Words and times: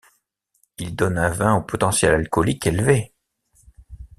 Il 0.79 0.95
donne 0.95 1.19
un 1.19 1.29
vin 1.29 1.57
au 1.57 1.61
potentiel 1.61 2.15
alcoolique 2.15 2.65
élevé. 2.65 3.13